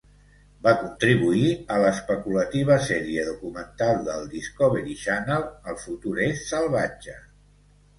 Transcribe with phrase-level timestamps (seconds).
[0.67, 7.21] Va contribuir a l'especulativa sèrie documental del Discovery Channel "El futur és salvatge".